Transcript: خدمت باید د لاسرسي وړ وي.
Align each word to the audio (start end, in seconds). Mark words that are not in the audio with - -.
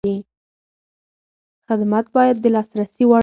خدمت 1.69 2.05
باید 2.15 2.37
د 2.43 2.45
لاسرسي 2.55 3.03
وړ 3.07 3.11
وي. 3.11 3.19